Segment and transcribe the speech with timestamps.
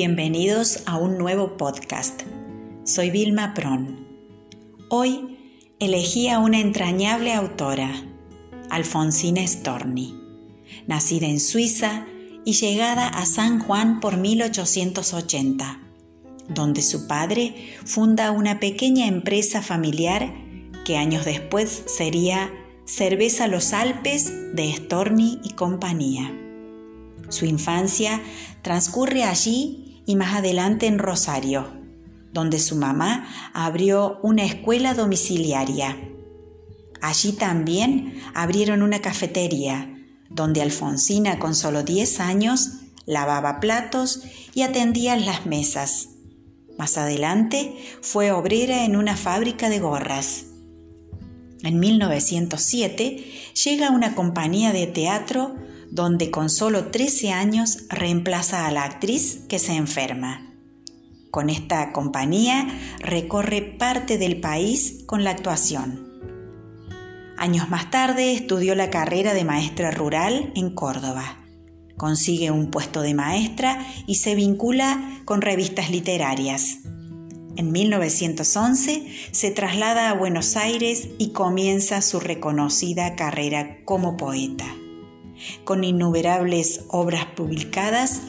[0.00, 2.22] Bienvenidos a un nuevo podcast.
[2.84, 4.06] Soy Vilma Pron.
[4.90, 5.36] Hoy
[5.80, 7.90] elegí a una entrañable autora,
[8.70, 10.14] Alfonsina Storni,
[10.86, 12.06] nacida en Suiza
[12.44, 15.80] y llegada a San Juan por 1880,
[16.48, 20.32] donde su padre funda una pequeña empresa familiar
[20.84, 22.52] que años después sería
[22.84, 26.32] Cerveza Los Alpes de Storni y compañía.
[27.30, 28.22] Su infancia
[28.62, 31.68] transcurre allí y más adelante en Rosario,
[32.32, 35.98] donde su mamá abrió una escuela domiciliaria.
[37.02, 39.94] Allí también abrieron una cafetería,
[40.30, 42.70] donde Alfonsina con solo 10 años
[43.04, 44.22] lavaba platos
[44.54, 46.08] y atendía las mesas.
[46.78, 50.46] Más adelante fue obrera en una fábrica de gorras.
[51.62, 53.26] En 1907
[53.62, 55.54] llega una compañía de teatro
[55.90, 60.54] donde con solo 13 años reemplaza a la actriz que se enferma.
[61.30, 62.66] Con esta compañía
[63.00, 66.06] recorre parte del país con la actuación.
[67.36, 71.44] Años más tarde estudió la carrera de maestra rural en Córdoba.
[71.96, 76.78] Consigue un puesto de maestra y se vincula con revistas literarias.
[77.56, 84.77] En 1911 se traslada a Buenos Aires y comienza su reconocida carrera como poeta
[85.64, 88.22] con innumerables obras publicadas,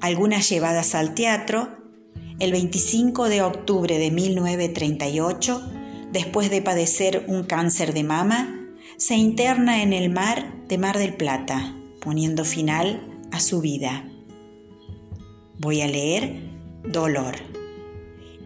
[0.00, 1.76] algunas llevadas al teatro,
[2.38, 5.62] el 25 de octubre de 1938,
[6.12, 8.60] después de padecer un cáncer de mama,
[8.96, 14.08] se interna en el mar de Mar del Plata, poniendo final a su vida.
[15.58, 16.52] Voy a leer
[16.84, 17.36] Dolor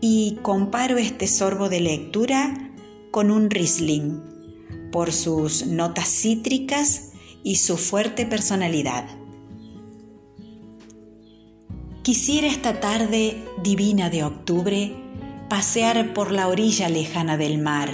[0.00, 2.72] y comparo este sorbo de lectura
[3.10, 4.20] con un Riesling
[4.90, 7.13] por sus notas cítricas
[7.44, 9.04] y su fuerte personalidad.
[12.02, 14.96] Quisiera esta tarde divina de octubre
[15.48, 17.90] pasear por la orilla lejana del mar,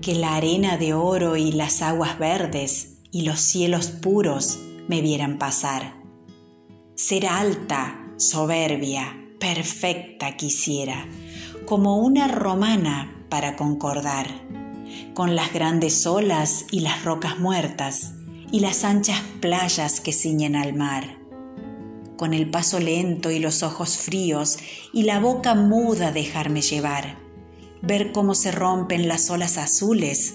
[0.00, 4.58] que la arena de oro y las aguas verdes y los cielos puros
[4.88, 5.94] me vieran pasar.
[6.94, 11.06] Ser alta, soberbia, perfecta quisiera,
[11.66, 14.26] como una romana para concordar,
[15.14, 18.14] con las grandes olas y las rocas muertas,
[18.52, 21.16] y las anchas playas que ciñen al mar.
[22.16, 24.58] Con el paso lento y los ojos fríos
[24.92, 27.16] y la boca muda dejarme llevar,
[27.80, 30.34] ver cómo se rompen las olas azules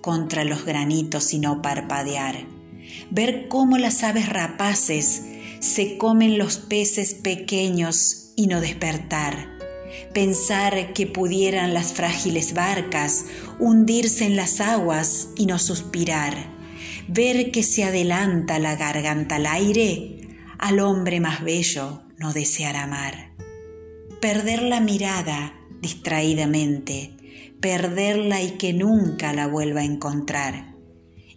[0.00, 2.46] contra los granitos y no parpadear,
[3.10, 5.24] ver cómo las aves rapaces
[5.60, 9.48] se comen los peces pequeños y no despertar,
[10.14, 13.26] pensar que pudieran las frágiles barcas
[13.58, 16.55] hundirse en las aguas y no suspirar
[17.08, 20.18] ver que se adelanta la garganta al aire,
[20.58, 23.32] al hombre más bello no desear amar.
[24.20, 27.12] Perder la mirada distraídamente,
[27.60, 30.74] perderla y que nunca la vuelva a encontrar.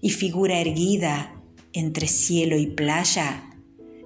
[0.01, 1.35] Y figura erguida
[1.73, 3.51] entre cielo y playa,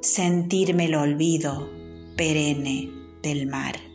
[0.02, 1.70] sentirme el olvido
[2.18, 2.90] perenne
[3.22, 3.93] del mar.